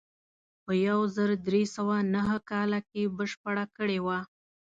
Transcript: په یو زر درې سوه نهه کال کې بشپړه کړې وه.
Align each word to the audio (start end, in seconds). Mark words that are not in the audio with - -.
په 0.63 0.71
یو 0.87 0.99
زر 1.15 1.29
درې 1.47 1.63
سوه 1.75 1.97
نهه 2.13 2.37
کال 2.49 2.71
کې 2.89 3.13
بشپړه 3.17 3.65
کړې 3.77 3.99
وه. 4.05 4.19